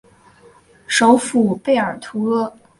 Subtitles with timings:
[0.87, 2.51] 首府贝尔图阿。